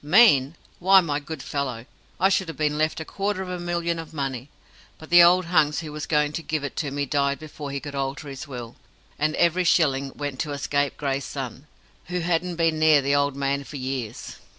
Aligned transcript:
"Mean! 0.03 0.55
Why, 0.79 0.99
my 0.99 1.19
good 1.19 1.43
fellow, 1.43 1.85
I 2.19 2.29
should 2.29 2.47
have 2.47 2.57
been 2.57 2.75
left 2.75 2.99
a 2.99 3.05
quarter 3.05 3.43
of 3.43 3.49
a 3.49 3.59
million 3.59 3.99
of 3.99 4.15
money, 4.15 4.49
but 4.97 5.11
the 5.11 5.21
old 5.21 5.45
hunks 5.45 5.81
who 5.81 5.91
was 5.91 6.07
going 6.07 6.31
to 6.33 6.41
give 6.41 6.63
it 6.63 6.75
to 6.77 6.89
me 6.89 7.05
died 7.05 7.37
before 7.37 7.69
he 7.69 7.79
could 7.79 7.93
alter 7.93 8.27
his 8.27 8.47
will, 8.47 8.77
and 9.19 9.35
every 9.35 9.63
shilling 9.63 10.11
went 10.15 10.39
to 10.39 10.53
a 10.53 10.57
scapegrace 10.57 11.25
son, 11.25 11.67
who 12.05 12.21
hadn't 12.21 12.55
been 12.55 12.79
near 12.79 13.03
the 13.03 13.13
old 13.13 13.35
man 13.35 13.63
for 13.63 13.75
years. 13.77 14.37